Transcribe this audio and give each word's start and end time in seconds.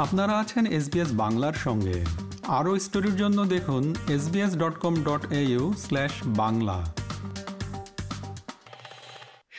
আপনারা 0.00 0.38
আছেন 0.38 0.66
এসবিএস 0.66 1.08
বাংলার 1.12 1.52
সঙ্গে। 1.52 2.04
আরও 2.48 2.78
স্টোরির 2.78 3.16
জন্য 3.16 3.44
দেখুন 3.44 3.94
SBS 4.08 4.56
dot 4.56 4.78
com 4.78 4.94
dot 5.02 5.32
A 5.32 5.42
U 5.42 5.74
slash 5.78 6.12
Bangla. 6.26 6.92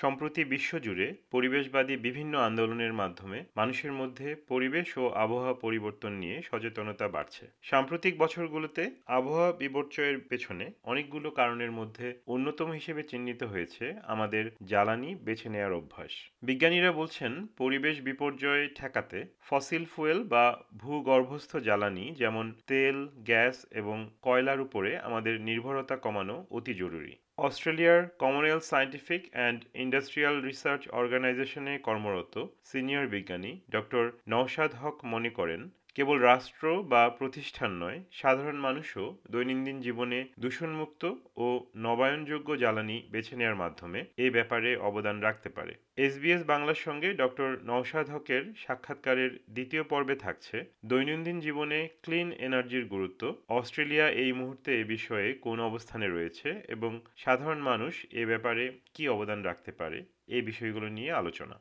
সম্প্রতি 0.02 0.44
বিশ্বজুড়ে 0.44 1.14
পরিবেশবাদী 1.32 1.96
বিভিন্ন 1.98 2.38
আন্দোলনের 2.38 2.94
মাধ্যমে 2.94 3.44
মানুষের 3.56 3.92
মধ্যে 3.92 4.36
পরিবেশ 4.36 4.98
ও 4.98 5.08
আবহাওয়া 5.10 5.54
পরিবর্তন 5.54 6.12
নিয়ে 6.14 6.42
সচেতনতা 6.42 7.08
বাড়ছে। 7.08 7.48
সাম্প্রতিক 7.62 8.18
বছরগুলোতে 8.18 8.92
আবহাওয়া 9.08 9.52
বিপর্যয়ের 9.52 10.20
পেছনে 10.20 10.72
অনেকগুলো 10.84 11.32
কারণের 11.32 11.72
মধ্যে 11.72 12.20
অন্যতম 12.28 12.72
হিসেবে 12.72 13.04
চিহ্নিত 13.04 13.44
হয়েছে 13.44 13.96
আমাদের 14.04 14.52
জ্বালানি 14.68 15.16
বেছে 15.16 15.50
নেওয়ার 15.50 15.74
অভ্যাস। 15.74 16.32
বিজ্ঞানীরা 16.44 16.92
বলছেন, 16.92 17.48
পরিবেশ 17.58 18.02
বিপর্যয় 18.02 18.68
ঠেকাতে 18.76 19.26
ফসিল 19.40 19.86
ফুয়েল 19.86 20.24
বা 20.24 20.46
ভূগর্ভস্থ 20.78 21.58
জ্বালানি 21.58 22.16
যেমন 22.18 22.54
তেল, 22.68 23.08
গ্যাস 23.18 23.66
এবং 23.72 24.10
কয়লার 24.22 24.62
উপরে 24.62 24.98
আমাদের 24.98 25.42
নির্ভরতা 25.42 25.96
কমানো 25.96 26.46
অতি 26.52 26.74
জরুরি। 26.74 27.16
অস্ট্রেলিয়ার 27.38 28.00
Commonwealth 28.20 28.64
Scientific 28.64 29.22
and 29.32 29.60
Industrial 29.76 30.36
Research 30.42 30.82
অর্গানাইজেশনে 30.92 31.74
কর্মরত 31.80 32.34
সিনিয়র 32.64 33.06
বিজ্ঞানী 33.08 33.52
ডক্টর 33.70 34.04
নওশাদ 34.28 34.72
হক 34.76 34.96
মনে 35.04 35.30
করেন 35.30 35.62
কেবল 35.96 36.18
রাষ্ট্র 36.20 36.84
বা 36.84 37.10
প্রতিষ্ঠান 37.10 37.72
নয়, 37.72 38.00
সাধারণ 38.12 38.58
মানুষও 38.58 39.06
দৈনন্দিন 39.30 39.82
জীবনে 39.82 40.20
দূষণমুক্ত 40.40 41.04
ও 41.36 41.48
নবায়নযোগ্য 41.78 42.50
জ্বালানি 42.58 42.98
বেছে 43.12 43.36
নেওয়ার 43.36 43.56
মাধ্যমে 43.56 44.06
এ 44.18 44.30
ব্যাপারে 44.30 44.70
অবদান 44.78 45.18
রাখতে 45.22 45.50
পারে। 45.50 45.74
এসবিএস 45.98 46.42
বাংলার 46.44 46.76
সঙ্গে 46.76 47.14
ডক্টর 47.14 47.50
নওশাদ 47.64 48.08
হকের 48.10 48.44
সাক্ষাৎকারের 48.58 49.32
দ্বিতীয় 49.50 49.84
পর্বে 49.84 50.16
থাকছে, 50.16 50.58
দৈনন্দিন 50.86 51.40
জীবনে 51.40 51.80
ক্লিন 52.04 52.32
এনার্জির 52.32 52.86
গুরুত্ব। 52.86 53.22
অস্ট্রেলিয়া 53.50 54.08
এই 54.10 54.32
মুহূর্তে 54.34 54.70
এ 54.82 54.84
বিষয়ে 54.84 55.34
কোন 55.34 55.58
অবস্থানে 55.60 56.08
রয়েছে 56.08 56.50
এবং 56.68 56.92
সাধারণ 57.18 57.60
মানুষ 57.60 57.94
এ 58.12 58.26
ব্যাপারে 58.26 58.64
কি 58.94 59.04
অবদান 59.10 59.40
রাখতে 59.44 59.72
পারে 59.72 60.04
এই 60.28 60.42
বিষয়গুলো 60.42 60.88
নিয়ে 60.90 61.12
আলোচনা। 61.12 61.56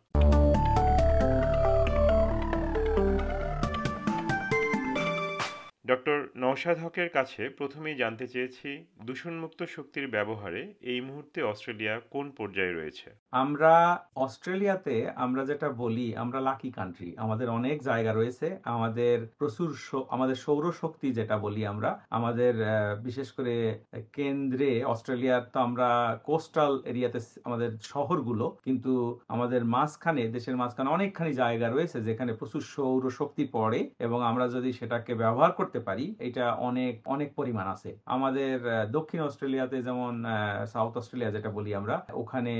নওশাদ 6.50 6.78
হকের 6.84 7.10
কাছে 7.16 7.42
প্রথমেই 7.58 7.96
জানতে 8.02 8.26
চেয়েছি 8.34 8.68
দূষণমুক্ত 9.08 9.60
শক্তির 9.74 10.06
ব্যবহারে 10.16 10.62
এই 10.92 11.00
মুহূর্তে 11.08 11.38
অস্ট্রেলিয়া 11.42 11.94
কোন 12.14 12.26
পর্যায়ে 12.38 12.76
রয়েছে। 12.78 13.08
আমরা 13.42 13.72
অস্ট্রেলিয়াতে 14.26 14.96
আমরা 15.24 15.42
যেটা 15.50 15.68
বলি, 15.82 16.06
আমরা 16.16 16.38
লাকি 16.48 16.70
কান্ট্রি 16.78 17.10
আমাদের 17.24 17.48
অনেক 17.58 17.76
জায়গা 17.82 18.12
রয়েছে, 18.12 18.46
আমাদের 18.74 19.16
প্রচুর 19.38 19.68
আমাদের 20.14 20.36
সৌরশক্তি 20.46 21.08
যেটা 21.18 21.36
বলি 21.38 21.62
আমরা, 21.66 21.90
আমাদের 22.18 22.52
বিশেষ 23.06 23.28
করে 23.36 23.54
কেন্দ্রে 24.16 24.70
অস্ট্রেলিয়ার 24.92 25.42
তো 25.52 25.58
আমরা 25.66 25.88
কোস্টাল 26.28 26.72
এরিয়াতে 26.90 27.18
আমাদের 27.48 27.70
শহরগুলো, 27.92 28.46
কিন্তু 28.66 28.92
আমাদের 29.34 29.62
মাঝখানে, 29.76 30.22
দেশের 30.36 30.56
মাঝখানে 30.56 30.88
অনেকখানি 30.96 31.32
জায়গা 31.42 31.68
রয়েছে 31.68 31.98
যেখানে 32.08 32.32
প্রচুর 32.40 32.62
সৌরশক্তি 32.74 33.44
পড়ে 33.56 33.80
এবং 34.06 34.18
আমরা 34.30 34.46
যদি 34.56 34.70
সেটাকে 34.78 35.12
ব্যবহার 35.22 35.52
করতে 35.60 35.80
পারি 35.88 36.06
এটা 36.28 36.44
অনেক 36.54 36.94
অনেক 37.08 37.28
পরিমাণ 37.36 37.66
আছে। 37.66 37.98
আমাদের 38.06 38.54
দক্ষিণ 38.90 39.20
অস্ট্রেলিয়াতে 39.20 39.82
যেমন 39.82 40.12
সাউথ 40.66 40.96
অস্ট্রেলিয়া 40.96 41.30
যেটা 41.30 41.50
বলি 41.50 41.74
আমরা, 41.74 41.96
ওখানে 42.12 42.52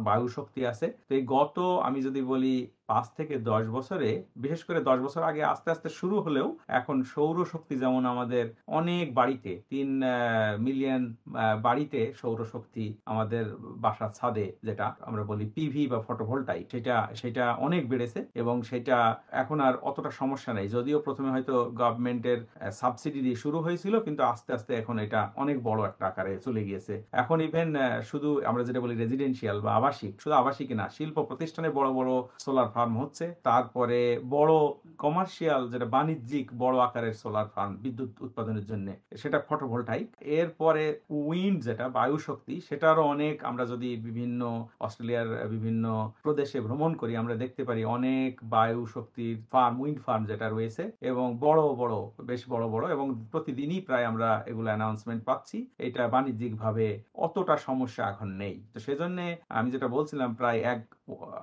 বায়ু 0.00 0.28
শক্তি 0.28 0.66
আছে। 0.66 0.86
তো 1.08 1.14
এই 1.14 1.22
গত, 1.26 1.56
আমি 1.58 2.02
যদি 2.02 2.22
বলি 2.22 2.54
পাঁচ 2.90 3.06
থেকে 3.18 3.34
দশ 3.50 3.64
বছরে, 3.76 4.10
বিশেষ 4.44 4.60
করে 4.68 4.78
দশ 4.88 4.98
বছর 5.06 5.22
আগে 5.30 5.42
আস্তে 5.52 5.68
আস্তে 5.74 5.88
শুরু 6.00 6.16
হলেও 6.24 6.48
এখন 6.78 6.96
সৌরশক্তি 7.14 7.74
যেমন 7.82 8.02
আমাদের 8.12 8.44
অনেক 8.78 9.06
বাড়িতে, 9.18 9.52
তিন 9.72 9.88
মিলিয়ন 10.66 11.02
বাড়িতে 11.66 12.00
সৌরশক্তি 12.20 12.86
আমাদের 13.12 13.44
বাসার 13.84 14.10
ছাদে 14.18 14.46
যেটা 14.66 14.86
আমরা 15.08 15.22
বলি 15.30 15.44
পিভি 15.56 15.84
বা 15.92 15.98
ফটোভোল্টাই 16.06 16.60
সেটা 16.72 16.96
সেটা 17.20 17.44
অনেক 17.66 17.82
বেড়েছে 17.92 18.20
এবং 18.42 18.56
সেটা 18.70 18.96
এখন 19.42 19.58
আর 19.66 19.74
অতটা 19.88 20.10
সমস্যা 20.20 20.52
নেই। 20.58 20.68
যদিও 20.76 20.98
প্রথমে 21.06 21.30
হয়তো 21.34 21.54
গভর্নমেন্টের 21.80 22.40
সাবসিডি 22.80 23.20
দিয়ে 23.26 23.38
শুরু 23.44 23.58
হয়েছিল, 23.66 23.94
কিন্তু 24.06 24.22
আস্তে 24.32 24.50
আস্তে 24.56 24.72
এখন 24.82 24.96
এটা 25.06 25.20
অনেক 25.42 25.56
বড় 25.68 25.80
একটা 25.90 26.04
আকারে 26.10 26.32
চলে 26.46 26.62
গিয়েছে। 26.68 26.94
এখন 27.22 27.38
ইভেন 27.48 27.68
শুধু 28.10 28.28
আমরা 28.50 28.62
যেটা 28.68 28.80
বলি 28.84 28.94
রেজিডেন্সিয়াল 28.94 29.58
বা 29.64 29.70
আবাসিক, 29.78 30.12
শুধু 30.22 30.34
আবাসিক 30.42 30.68
না, 30.80 30.86
শিল্প 30.96 31.16
প্রতিষ্ঠানে 31.28 31.68
বড় 31.78 31.88
বড় 31.98 32.10
সোলার 32.44 32.68
ফার্ম 32.74 32.92
হচ্ছে। 33.02 33.26
তারপরে 33.48 33.98
বড় 34.36 34.52
কমার্শিয়াল 35.04 35.62
যেটা 35.72 35.86
বাণিজ্যিক 35.96 36.46
বড় 36.62 36.76
আকারের 36.86 37.14
সোলার 37.22 37.48
ফার্ম 37.54 37.72
বিদ্যুৎ 37.84 38.10
উৎপাদনের 38.26 38.66
জন্য, 38.70 38.86
সেটা 39.22 39.38
ফটোভোল্টাইক 39.48 40.06
এরপরে 40.40 40.84
উইন্ড 41.28 41.58
যেটা 41.68 41.84
বায়ু 41.98 42.16
শক্তি 42.28 42.54
সেটারও 42.68 43.04
অনেক 43.14 43.36
আমরা 43.50 43.64
যদি 43.72 43.90
বিভিন্ন 44.06 44.40
অস্ট্রেলিয়ার 44.86 45.28
বিভিন্ন 45.54 45.84
প্রদেশে 46.24 46.58
ভ্রমণ 46.66 46.90
করি, 47.00 47.12
আমরা 47.22 47.34
দেখতে 47.42 47.62
পারি 47.68 47.82
অনেক 47.96 48.32
বায়ু 48.54 48.80
শক্তির 48.94 49.34
ফার্ম 49.52 49.74
উইন্ড 49.82 50.00
ফার্ম 50.04 50.22
যেটা 50.30 50.46
রয়েছে 50.48 50.84
এবং 51.10 51.26
বড় 51.44 51.62
বড়, 51.80 51.94
বেশ 52.28 52.42
বড় 52.52 52.64
বড় 52.74 52.84
এবং 52.96 53.06
প্রতিদিনই 53.32 53.80
প্রায় 53.88 54.06
আমরা 54.10 54.28
এগুলো 54.50 54.68
অ্যানাউন্সমেন্ট 54.72 55.22
পাচ্ছি। 55.28 55.58
এটা 55.86 56.02
বাণিজ্যিক 56.14 56.52
ভাবে 56.62 56.86
অতটা 57.26 57.54
সমস্যা 57.68 58.02
এখন 58.12 58.28
নেই। 58.42 58.54
তো 58.72 58.78
সেজন্য 58.86 59.18
আমি 59.58 59.68
যেটা 59.74 59.88
বলছিলাম, 59.96 60.30
প্রায় 60.40 60.58
এক 60.72 60.80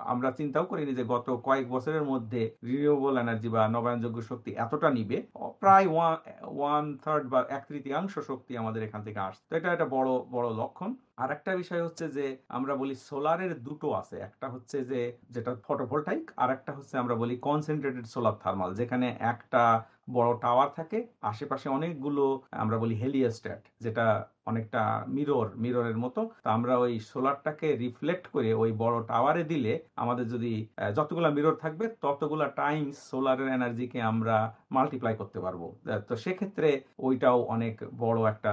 আমরা 0.06 0.28
চিন্তাও 0.30 0.64
করিনি 0.64 0.92
যে 0.94 1.04
গত 1.04 1.26
কয়েক 1.44 1.66
বছরের 1.70 2.04
মধ্যে 2.04 2.42
রিনিউয়েবল 2.64 3.14
এনার্জি 3.18 3.48
বা 3.48 3.62
নবায়নযোগ্য 3.68 4.18
শক্তি 4.22 4.50
এতটা 4.56 4.88
নিবে। 4.90 5.18
প্রায় 5.60 5.86
ওয়ান 5.86 6.16
ওয়ান 6.50 6.84
থার্ড 6.98 7.24
বা 7.28 7.40
এক 7.48 7.62
তৃতীয়াংশ 7.68 8.14
শক্তি 8.20 8.52
আমাদের 8.56 8.82
এখান 8.82 9.00
থেকে 9.04 9.20
আসছে। 9.20 9.44
তো 9.50 9.56
এটা 9.56 9.68
একটা 9.72 9.86
বড় 9.86 10.10
বড় 10.30 10.48
লক্ষণ। 10.54 10.90
আর 11.16 11.30
একটা 11.30 11.50
বিষয় 11.56 11.82
হচ্ছে 11.84 12.04
যে, 12.08 12.24
আমরা 12.48 12.72
বলি 12.76 12.94
সোলারের 13.08 13.52
দুটো 13.62 13.88
আছে। 13.92 14.16
একটা 14.18 14.46
হচ্ছে 14.48 14.84
যে, 14.84 15.00
যেটা 15.30 15.50
ফটোভোল্টাইক 15.64 16.24
আর 16.36 16.50
একটা 16.50 16.72
হচ্ছে 16.72 16.94
আমরা 16.98 17.14
বলি 17.14 17.34
কনসেন্ট্রেটেড 17.38 18.06
সোলার 18.06 18.36
থার্মাল 18.42 18.70
যেখানে 18.74 19.06
একটা 19.32 19.62
বড় 20.10 20.30
টাওয়ার 20.40 20.68
থাকে, 20.76 20.98
আশেপাশে 21.22 21.68
অনেকগুলো 21.68 22.24
আমরা 22.52 22.76
বলি 22.78 22.94
হেলিওস্ট্যাট 22.94 23.62
যেটা 23.80 24.06
অনেকটা 24.46 24.82
মিরর 25.16 25.48
মিররের 25.62 25.98
মতো। 26.04 26.20
তো 26.44 26.48
আমরা 26.56 26.74
ওই 26.84 26.92
সোলারটাকে 27.10 27.68
রিফ্লেক্ট 27.84 28.24
করে 28.34 28.50
ওই 28.62 28.70
বড় 28.82 28.96
টাওয়ারে 29.10 29.42
দিলে 29.52 29.72
আমাদের 30.02 30.26
যদি 30.34 30.52
যতগুলো 30.96 31.28
মিরর 31.36 31.56
থাকবে, 31.64 31.84
ততগুলো 32.04 32.44
টাইমস 32.60 32.96
সোলারের 33.10 33.48
এনার্জিকে 33.56 33.98
আমরা 34.12 34.36
মাল্টিপ্লাই 34.76 35.14
করতে 35.20 35.38
পারব। 35.44 35.62
তো 36.08 36.14
সেক্ষেত্রে 36.24 36.68
ওইটাও 37.06 37.38
অনেক 37.54 37.74
বড় 38.02 38.18
একটা 38.32 38.52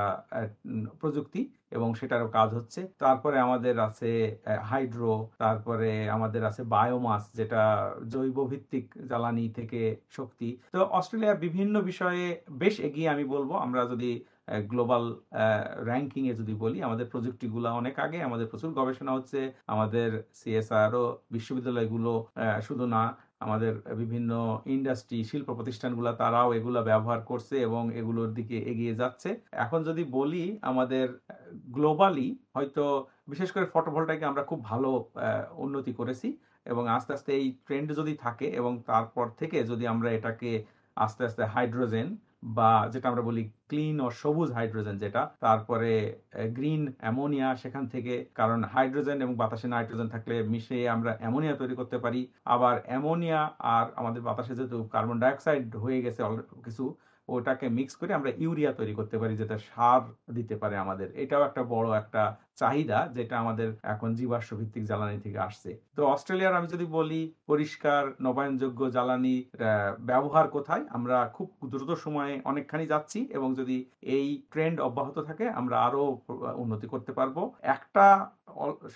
প্রযুক্তি 1.01 1.41
এবং 1.77 1.89
সেটারও 1.99 2.27
কাজ 2.37 2.49
হচ্ছে। 2.57 2.81
তারপরে 3.03 3.37
আমাদের 3.45 3.75
আছে 3.87 4.09
হাইড্রো 4.71 5.15
তারপরে 5.43 5.89
আমাদের 6.15 6.41
আছে 6.49 6.61
বায়োমাস 6.75 7.23
যেটা 7.39 7.61
জৈব 8.13 8.37
ভিত্তিক 8.51 8.85
জ্বালানি 9.09 9.45
থেকে 9.57 9.81
শক্তি। 10.17 10.49
তো 10.73 10.79
অস্ট্রেলিয়ার 10.97 11.41
বিভিন্ন 11.45 11.75
বিষয়ে 11.89 12.25
বেশ 12.61 12.75
এগিয়ে 12.87 13.11
আমি 13.13 13.25
বলব। 13.35 13.51
আমরা 13.65 13.81
যদি 13.93 14.11
গ্লোবাল 14.71 15.05
র্যাঙ্কিং 15.89 16.23
এ 16.31 16.33
যদি 16.41 16.53
বলি, 16.63 16.77
আমাদের 16.87 17.07
প্রযুক্তিগুলো 17.13 17.67
অনেক 17.81 17.95
আগে, 18.05 18.19
আমাদের 18.27 18.47
প্রচুর 18.51 18.71
গবেষণা 18.79 19.11
হচ্ছে, 19.17 19.39
আমাদের 19.73 20.09
সিএসআর 20.39 20.91
ও 21.01 21.03
বিশ্ববিদ্যালয়গুলো 21.35 22.11
শুধু 22.67 22.85
না, 22.95 23.03
আমাদের 23.45 23.73
বিভিন্ন 24.01 24.31
ইন্ডাস্ট্রি 24.75 25.19
শিল্প 25.29 25.47
প্রতিষ্ঠানগুলো, 25.57 26.09
তারাও 26.21 26.49
এগুলো 26.57 26.79
ব্যবহার 26.89 27.19
করছে 27.29 27.55
এবং 27.67 27.83
এগুলোর 28.01 28.29
দিকে 28.37 28.57
এগিয়ে 28.71 28.93
যাচ্ছে। 29.01 29.29
এখন 29.65 29.79
যদি 29.89 30.03
বলি, 30.17 30.43
আমাদের 30.61 31.07
গ্লোবালি 31.75 32.27
হয়তো 32.55 32.83
বিশেষ 33.31 33.49
করে 33.55 33.65
ফটোভোল্টাইকে 33.73 34.25
আমরা 34.31 34.43
খুব 34.49 34.59
ভালো 34.71 34.89
উন্নতি 35.65 35.91
করেছি 35.99 36.29
এবং 36.71 36.83
আস্তে 36.95 37.11
আস্তে 37.17 37.31
এই 37.39 37.47
ট্রেন্ড 37.65 37.89
যদি 37.99 38.13
থাকে 38.25 38.47
এবং 38.59 38.73
তারপর 38.91 39.25
থেকে 39.39 39.57
যদি 39.71 39.83
আমরা 39.93 40.09
এটাকে 40.17 40.51
আস্তে 40.97 41.21
আস্তে 41.27 41.43
হাইড্রোজেন 41.55 42.07
বা 42.43 42.63
যেটা 42.93 43.07
আমরা 43.11 43.23
বলি 43.29 43.41
ক্লিন 43.69 43.95
ও 44.01 44.07
সবুজ 44.21 44.49
হাইড্রোজেন 44.57 44.95
যেটা, 45.03 45.21
তারপরে 45.41 45.89
গ্রিন 46.57 46.81
অ্যামোনিয়া 47.01 47.47
সেখান 47.63 47.83
থেকে, 47.93 48.13
কারণ 48.35 48.59
হাইড্রোজেন 48.73 49.17
এবং 49.25 49.33
বাতাসে 49.41 49.67
নাইট্রোজেন 49.67 50.07
থাকলে 50.15 50.35
মিশিয়ে 50.53 50.83
আমরা 50.95 51.11
অ্যামোনিয়া 51.21 51.55
তৈরি 51.61 51.75
করতে 51.79 51.97
পারি। 52.05 52.21
আবার 52.53 52.75
অ্যামোনিয়া 52.87 53.41
আর 53.75 53.85
আমাদের 53.99 54.21
বাতাসে 54.27 54.53
যেহেতু 54.59 54.77
কার্বন 54.93 55.17
ডাইঅক্সাইড 55.23 55.65
হয়ে 55.83 55.99
গেছে 56.05 56.21
কিছু, 56.65 56.83
ওটাকে 57.29 57.65
মিক্স 57.77 57.93
করে 57.99 58.11
আমরা 58.19 58.31
ইউরিয়া 58.43 58.71
তৈরি 58.79 58.93
করতে 58.99 59.15
পারি, 59.21 59.33
যেটা 59.41 59.57
সার 59.69 60.01
দিতে 60.37 60.55
পারে 60.61 60.75
আমাদের। 60.83 61.07
এটাও 61.23 61.43
একটা 61.49 61.61
বড় 61.73 61.87
একটা 62.01 62.21
চাহিদা 62.61 62.99
যেটা 63.17 63.35
আমাদের 63.43 63.69
এখন 63.93 64.09
জীবাশ্ম 64.19 64.51
ভিত্তিক 64.59 64.83
জ্বালানি 64.89 65.17
থেকে 65.25 65.39
আসছে। 65.47 65.69
তো 65.97 66.01
অস্ট্রেলিয়ার 66.13 66.57
আমি 66.59 66.67
যদি 66.73 66.85
বলি, 66.97 67.21
পরিষ্কার, 67.51 68.01
নবায়নযোগ্য 68.27 68.81
জ্বালানি 68.95 69.35
ব্যবহার 70.09 70.45
কোথায়? 70.55 70.83
আমরা 70.97 71.17
খুব 71.37 71.47
দ্রুত 71.71 71.91
সময়ে 72.05 72.33
অনেকখানি 72.51 72.85
যাচ্ছি 72.93 73.19
এবং 73.37 73.49
যদি 73.59 73.77
এই 74.17 74.27
ট্রেন্ড 74.53 74.77
অব্যাহত 74.87 75.17
থাকে, 75.29 75.45
আমরা 75.59 75.75
আরও 75.87 76.03
উন্নতি 76.63 76.87
করতে 76.93 77.11
পারব। 77.19 77.37
একটা 77.75 78.05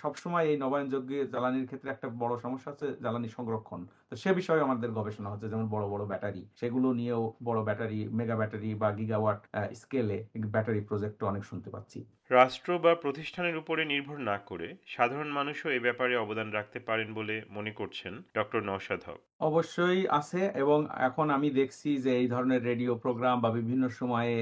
সবসময় 0.02 0.44
এই 0.50 0.56
নবায়নযোগ্য 0.64 1.10
জ্বালানির 1.32 1.68
ক্ষেত্রে 1.70 1.88
একটা 1.92 2.08
বড় 2.22 2.34
সমস্যা 2.44 2.68
হচ্ছে 2.70 2.88
জ্বালানি 3.04 3.28
সংরক্ষণ। 3.36 3.80
তো 4.10 4.14
সে 4.22 4.30
বিষয়ে 4.40 4.64
আমাদের 4.66 4.90
গবেষণা 4.98 5.28
হচ্ছে, 5.32 5.48
যেমন 5.52 5.66
বড় 5.74 5.84
বড় 5.92 6.02
ব্যাটারি। 6.10 6.42
সেগুলো 6.60 6.88
নিয়েও 7.00 7.22
বড় 7.48 7.60
ব্যাটারি, 7.68 8.00
মেগা 8.18 8.36
ব্যাটারি 8.40 8.70
বা 8.82 8.88
গিগাওয়াট 8.98 9.40
স্কেলে 9.80 10.18
ব্যাটারি 10.54 10.80
প্রজেক্ট 10.90 11.18
অনেক 11.30 11.42
শুনতে 11.50 11.68
পাচ্ছি। 11.74 12.00
রাষ্ট্র 12.38 12.70
বা 12.84 12.92
প্রতিষ্ঠানের 13.04 13.56
উপরে 13.62 13.82
নির্ভর 13.92 14.18
না 14.30 14.36
করে 14.50 14.68
সাধারণ 14.94 15.30
মানুষও 15.38 15.68
এ 15.76 15.80
ব্যাপারে 15.86 16.14
অবদান 16.16 16.48
রাখতে 16.50 16.78
পারেন 16.88 17.08
বলে 17.18 17.36
মনে 17.56 17.72
করছেন 17.80 18.12
ডক্টর 18.36 18.60
নওশাদ 18.68 19.00
হক। 19.06 19.20
অবশ্যই 19.48 20.00
আছে 20.18 20.40
এবং 20.62 20.78
এখন 21.08 21.26
আমি 21.36 21.48
দেখছি 21.60 21.88
যে 22.04 22.10
এই 22.20 22.28
ধরনের 22.34 22.60
রেডিও 22.70 22.92
প্রোগ্রাম 23.04 23.36
বা 23.44 23.50
বিভিন্ন 23.58 23.84
সময়ে 24.00 24.34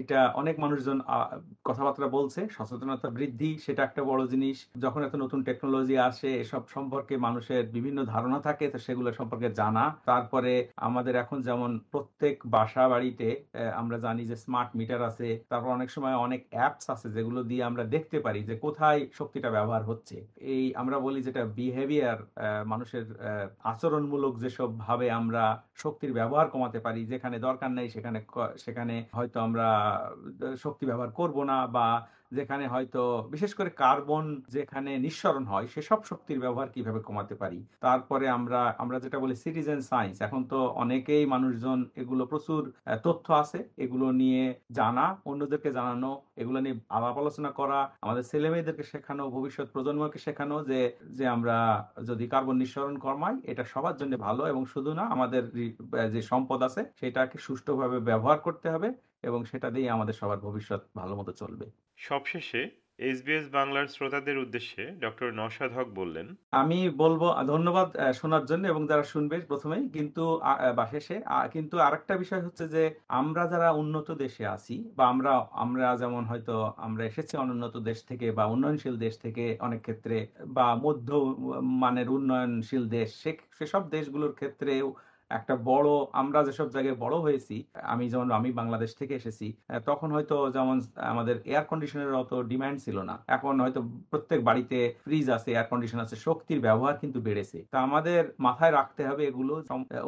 এটা 0.00 0.20
অনেক 0.40 0.56
মানুষজন 0.64 0.98
কথাবার্তা 1.68 2.08
বলছে, 2.18 2.40
সচেতনতা 2.56 3.08
বৃদ্ধি 3.16 3.50
সেটা 3.64 3.82
একটা 3.84 4.02
বড় 4.10 4.22
জিনিস। 4.32 4.56
যখন 4.84 5.00
এত 5.06 5.14
নতুন 5.24 5.40
টেকনোলজি 5.48 5.96
আসে, 6.08 6.30
এসব 6.44 6.62
সম্পর্কে 6.76 7.14
মানুষের 7.26 7.62
বিভিন্ন 7.76 7.98
ধারণা 8.14 8.38
থাকে, 8.46 8.64
তো 8.74 8.78
সেগুলো 8.86 9.08
সম্পর্কে 9.20 9.48
জানা। 9.60 9.84
তারপরে 10.10 10.52
আমাদের 10.88 11.14
এখন 11.22 11.38
যেমন 11.48 11.70
প্রত্যেক 11.92 12.36
বাসা 12.56 12.84
বাড়িতে 12.94 13.28
আমরা 13.80 13.96
জানি 14.06 14.22
যে 14.30 14.36
স্মার্ট 14.44 14.70
মিটার 14.78 15.00
আছে। 15.10 15.28
তারপর 15.50 15.70
অনেক 15.78 15.88
সময় 15.96 16.16
অনেক 16.26 16.40
অ্যাপস 16.54 16.84
আছে 16.94 17.06
যেগুলো 17.16 17.27
দিয়ে 17.50 17.62
আমরা 17.64 17.84
দেখতে 17.84 18.18
পারি 18.20 18.40
যে 18.44 18.54
কোথায় 18.56 19.00
শক্তিটা 19.12 19.50
ব্যবহার 19.50 19.82
হচ্ছে। 19.84 20.16
এই 20.54 20.74
আমরা 20.74 20.96
বলি 20.98 21.20
যেটা 21.22 21.42
বিহেভিয়ার 21.44 22.18
মানুষের 22.66 23.06
আচরণমূলক 23.72 24.34
যেসব 24.38 24.70
ভাবে 24.78 25.06
আমরা 25.10 25.62
শক্তির 25.76 26.12
ব্যবহার 26.12 26.46
কমাতে 26.48 26.78
পারি, 26.80 27.00
যেখানে 27.06 27.38
দরকার 27.38 27.70
নেই 27.70 27.88
সেখানে 27.88 28.18
সেখানে 28.58 28.94
হয়তো 29.12 29.40
আমরা 29.40 29.66
শক্তি 30.56 30.86
ব্যবহার 30.86 31.10
করব 31.10 31.36
না 31.44 31.66
বা 31.66 31.86
যেখানে 32.32 32.64
হয়তো, 32.74 33.02
বিশেষ 33.34 33.52
করে 33.58 33.70
কার্বন 33.82 34.24
যেখানে 34.56 34.90
নিঃসরণ 35.04 35.44
হয় 35.52 35.66
সেসব 35.74 36.00
শক্তির 36.10 36.42
ব্যবহার 36.44 36.68
কীভাবে 36.74 37.00
কমাতে 37.08 37.34
পারি? 37.42 37.58
তারপরে 37.84 38.26
আমরা 38.38 38.60
আমরা 38.82 38.96
যেটা 39.04 39.18
বলি 39.24 39.34
সিটিজেন 39.44 39.80
সায়েন্স 39.90 40.16
এখন 40.26 40.40
তো 40.52 40.58
অনেকেই 40.82 41.24
মানুষজন 41.34 41.78
এগুলো 42.02 42.22
প্রচুর 42.32 42.62
তথ্য 43.06 43.26
আছে, 43.42 43.58
এগুলো 43.84 44.06
নিয়ে 44.20 44.42
জানা, 44.78 45.06
অন্যদেরকে 45.30 45.70
জানানো, 45.78 46.10
এগুলো 46.42 46.58
নিয়ে 46.64 46.76
আলাপ 46.96 47.16
আলোচনা 47.22 47.50
করা, 47.60 47.78
আমাদের 48.04 48.24
ছেলে 48.30 48.48
মেয়েদেরকে 48.52 48.84
শেখানো, 48.92 49.22
ভবিষ্যৎ 49.36 49.66
প্রজন্মকে 49.74 50.18
শেখানো 50.26 50.56
যে 50.70 50.80
যে 51.18 51.24
আমরা 51.36 51.56
যদি 52.08 52.24
কার্বন 52.32 52.56
নিঃসরণ 52.62 52.96
কমাই, 53.04 53.34
এটা 53.52 53.64
সবার 53.72 53.98
জন্য 54.00 54.12
ভালো 54.26 54.42
এবং 54.52 54.62
শুধু 54.74 54.90
না, 54.98 55.04
আমাদের 55.14 55.42
যে 56.14 56.20
সম্পদ 56.30 56.60
আছে, 56.68 56.82
সেটাকে 57.00 57.36
সুষ্ঠুভাবে 57.46 57.98
ব্যবহার 58.08 58.38
করতে 58.46 58.66
হবে। 58.74 58.88
এবং 59.24 59.40
সেটা 59.44 59.68
দিয়ে 59.70 59.88
আমাদের 59.90 60.14
সবার 60.14 60.40
ভবিষ্যৎ 60.40 60.82
ভালো 60.96 61.14
মতো 61.16 61.32
চলবে। 61.32 61.66
সবশেষে 61.98 62.62
এসবিএস 63.00 63.46
বাংলার 63.50 63.86
শ্রোতাদের 63.86 64.36
উদ্দেশ্যে 64.38 64.82
ডক্টর 65.00 65.28
নওশাদ 65.32 65.70
হক 65.72 65.88
বললেন 65.90 66.26
আমি 66.52 66.78
বলব 66.98 67.22
ধন্যবাদ 67.46 67.88
শোনার 68.12 68.44
জন্য 68.46 68.64
এবং 68.68 68.82
যারা 68.86 69.04
শুনবে 69.04 69.36
প্রথমেই 69.40 69.84
কিন্তু 69.88 70.22
বা 70.76 70.84
শেষে 70.86 71.16
কিন্তু 71.52 71.76
আরেকটা 71.78 72.14
বিষয় 72.16 72.42
হচ্ছে 72.42 72.64
যে 72.68 72.82
আমরা 73.10 73.42
যারা 73.46 73.68
উন্নত 73.72 74.08
দেশে 74.18 74.44
আছি 74.46 74.76
বা 74.96 75.04
আমরা 75.08 75.32
আমরা 75.54 75.86
যেমন 75.96 76.22
হয়তো 76.24 76.54
আমরা 76.76 77.02
এসেছি 77.04 77.34
অনুন্নত 77.36 77.74
দেশ 77.80 77.98
থেকে 78.04 78.26
বা 78.32 78.44
উন্নয়নশীল 78.46 78.96
দেশ 78.96 79.14
থেকে 79.18 79.44
অনেক 79.60 79.80
ক্ষেত্রে 79.82 80.16
বা 80.48 80.66
মধ্য 80.76 81.08
মানের 81.82 82.08
উন্নয়নশীল 82.08 82.84
দেশ 82.88 83.08
সে 83.22 83.30
সেসব 83.58 83.82
দেশগুলোর 83.90 84.32
ক্ষেত্রেও 84.32 84.86
একটা 85.30 85.54
বড়, 85.70 85.88
আমরা 86.20 86.38
যেসব 86.48 86.68
জায়গায় 86.74 86.96
বড় 87.04 87.16
হয়েছি, 87.26 87.56
আমি 87.92 88.04
যেমন, 88.12 88.28
আমি 88.38 88.50
বাংলাদেশ 88.60 88.90
থেকে 89.00 89.14
এসেছি 89.20 89.46
তখন 89.88 90.08
হয়তো 90.16 90.36
যেমন, 90.56 90.76
আমাদের 91.12 91.36
এয়ার 91.52 91.66
কন্ডিশনের 91.70 92.12
অত 92.22 92.32
ডিমান্ড 92.50 92.76
ছিল 92.84 92.96
না। 93.10 93.14
এখন 93.36 93.54
হয়তো 93.64 93.80
প্রত্যেক 94.10 94.40
বাড়িতে 94.48 94.78
ফ্রিজ 95.04 95.26
আছে 95.36 95.48
এয়ার 95.54 95.68
কন্ডিশন 95.72 95.98
আছে, 96.04 96.16
শক্তির 96.26 96.60
ব্যবহার 96.66 96.94
কিন্তু 97.02 97.18
বেড়েছে। 97.26 97.58
তা 97.72 97.78
আমাদের 97.88 98.20
মাথায় 98.46 98.72
রাখতে 98.78 99.02
হবে 99.08 99.22
এগুলো 99.30 99.54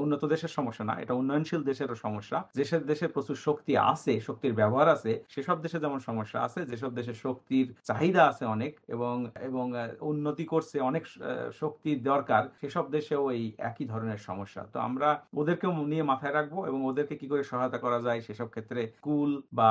উন্নত 0.02 0.22
দেশের 0.32 0.52
সমস্যা 0.58 0.84
না, 0.90 0.94
এটা 1.02 1.14
উন্নয়নশীল 1.20 1.62
দেশেরও 1.70 1.96
সমস্যা। 2.06 2.38
যেসব 2.58 2.82
দেশে 2.90 3.06
প্রচুর 3.14 3.36
শক্তি 3.46 3.72
আছে, 3.92 4.12
শক্তির 4.28 4.54
ব্যবহার 4.60 4.88
আছে, 4.96 5.12
সেসব 5.34 5.56
দেশে 5.64 5.78
যেমন 5.84 5.98
সমস্যা 6.08 6.38
আছে, 6.46 6.60
যেসব 6.70 6.90
দেশে 6.98 7.14
শক্তির 7.24 7.66
চাহিদা 7.88 8.22
আছে 8.30 8.44
অনেক 8.54 8.72
এবং 8.94 9.14
এবং 9.48 9.66
উন্নতি 10.10 10.44
করছে 10.52 10.76
অনেক 10.90 11.04
শক্তির 11.60 11.98
দরকার, 12.10 12.42
সেসব 12.60 12.84
দেশেও 12.96 13.22
এই 13.36 13.44
একই 13.70 13.84
ধরনের 13.92 14.20
সমস্যা। 14.28 14.62
তো 14.74 14.78
আমরা 14.88 15.09
ওদেরকেও 15.40 15.72
নিয়ে 15.92 16.04
মাথায় 16.10 16.34
রাখব 16.38 16.54
এবং 16.70 16.80
ওদেরকে 16.90 17.14
কি 17.20 17.26
করে 17.32 17.42
সহায়তা 17.50 17.78
করা 17.84 17.98
যায় 18.06 18.20
সেসব 18.26 18.48
ক্ষেত্রে 18.54 18.80
স্কুল 19.00 19.30
বা 19.58 19.70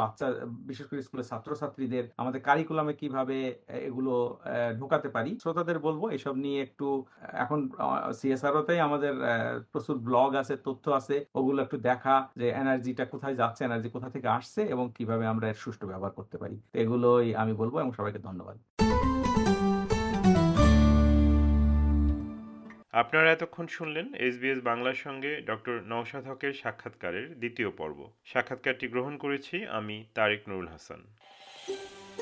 বাচ্চা, 0.00 0.26
বিশেষ 0.70 0.86
করে 0.88 1.00
স্কুলের 1.06 1.28
ছাত্রছাত্রীদের 1.30 2.04
আমাদের 2.22 2.40
কারিকুলামে 2.48 2.94
কীভাবে 3.00 3.38
এগুলো 3.88 4.14
ঢোকাতে 4.80 5.08
পারি 5.16 5.30
শ্রোতাদের 5.42 5.78
বলব 5.86 6.02
এসব 6.18 6.34
নিয়ে 6.44 6.58
একটু 6.66 6.86
এখন 7.44 7.58
সিএসআরওতেই 8.18 8.80
আমাদের 8.88 9.14
প্রচুর 9.72 9.96
ব্লগ 10.08 10.30
আছে, 10.42 10.54
তথ্য 10.66 10.84
আছে, 10.98 11.16
ওগুলো 11.38 11.58
একটু 11.66 11.76
দেখা 11.90 12.14
যে 12.40 12.46
এনার্জিটা 12.62 13.04
কোথায় 13.12 13.36
যাচ্ছে 13.40 13.60
এনার্জি 13.64 13.88
কোথা 13.96 14.08
থেকে 14.14 14.28
আসছে 14.38 14.60
এবং 14.74 14.84
কীভাবে 14.96 15.24
আমরা 15.32 15.46
এর 15.52 15.58
সুষ্ঠু 15.64 15.84
ব্যবহার 15.90 16.16
করতে 16.18 16.36
পারি। 16.42 16.56
এগুলোই 16.82 17.28
আমি 17.42 17.52
বলব 17.60 17.74
এবং 17.82 17.92
সবাইকে 17.98 18.20
ধন্যবাদ। 18.28 18.56
আপনারা 22.92 23.32
এতক্ষণ 23.32 23.66
শুনলেন 23.66 24.14
এসবিএস 24.14 24.58
বাংলার 24.64 24.94
সঙ্গে 24.94 25.40
ডক্টর 25.40 25.80
নওশাদ 25.86 26.24
হকের 26.28 26.52
সাক্ষাৎকারের 26.52 27.38
দ্বিতীয় 27.38 27.70
পর্ব। 27.70 28.10
সাক্ষাৎকারটি 28.24 28.88
গ্রহণ 28.88 29.16
করেছি 29.16 29.66
আমি 29.66 30.04
তারেক 30.14 30.48
নুরুল 30.48 30.68
হাসান। 30.68 31.00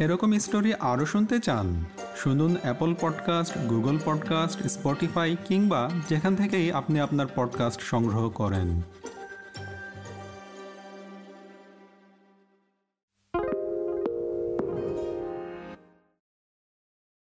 এরকম 0.00 0.38
স্টোরি 0.38 0.74
আরও 0.74 1.06
শুনতে 1.06 1.40
চান, 1.40 1.84
শুনুন 2.16 2.56
Apple 2.62 2.94
Podcast 3.00 3.58
Google 3.58 3.98
Podcast 4.04 4.62
Spotify 4.62 5.36
কিংবা 5.44 5.90
যেখান 6.08 6.36
থেকেই 6.36 6.72
আপনি 6.72 7.00
আপনার 7.00 7.26
পডকাস্ট 7.34 7.80
সংগ্রহ 7.80 8.30
করেন। 8.30 8.82